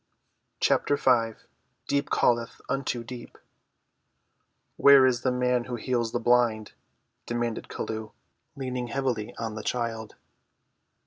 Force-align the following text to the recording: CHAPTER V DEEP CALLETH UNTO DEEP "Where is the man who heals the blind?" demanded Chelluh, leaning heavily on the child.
CHAPTER 0.59 0.95
V 0.97 1.35
DEEP 1.87 2.09
CALLETH 2.09 2.59
UNTO 2.69 3.03
DEEP 3.03 3.37
"Where 4.75 5.05
is 5.05 5.21
the 5.21 5.31
man 5.31 5.65
who 5.65 5.75
heals 5.75 6.11
the 6.11 6.19
blind?" 6.19 6.71
demanded 7.27 7.67
Chelluh, 7.69 8.09
leaning 8.55 8.87
heavily 8.87 9.35
on 9.37 9.53
the 9.53 9.61
child. 9.61 10.15